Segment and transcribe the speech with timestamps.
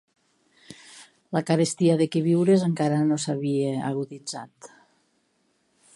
[1.37, 4.71] La carestia de queviures encara no s'havia aguditzat